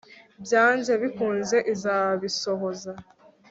[0.43, 2.93] byanze bikunze izabisohoza